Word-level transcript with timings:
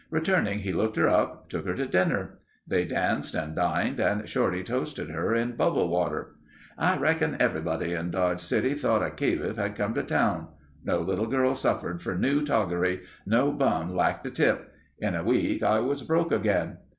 Returning, 0.09 0.61
he 0.61 0.73
looked 0.73 0.97
her 0.97 1.07
up, 1.07 1.47
took 1.47 1.67
her 1.67 1.75
to 1.75 1.85
dinner. 1.85 2.35
They 2.67 2.85
danced 2.85 3.35
and 3.35 3.55
dined 3.55 3.99
and 3.99 4.27
Shorty 4.27 4.63
toasted 4.63 5.11
her 5.11 5.35
in 5.35 5.51
"bubble 5.55 5.89
water." 5.89 6.33
"I 6.75 6.97
reckon 6.97 7.37
everybody 7.39 7.93
in 7.93 8.09
Dodge 8.09 8.39
City 8.39 8.73
thought 8.73 9.03
a 9.03 9.11
caliph 9.11 9.57
had 9.57 9.75
come 9.75 9.93
to 9.93 10.01
town. 10.01 10.47
No 10.83 11.01
little 11.01 11.27
girl 11.27 11.53
suffered 11.53 12.01
for 12.01 12.15
new 12.15 12.43
toggery. 12.43 13.01
No 13.27 13.51
bum 13.51 13.95
lacked 13.95 14.25
a 14.25 14.31
tip. 14.31 14.73
In 14.97 15.13
a 15.13 15.23
week 15.23 15.61
I 15.61 15.77
was 15.81 16.01
broke 16.01 16.31
again. 16.31 16.77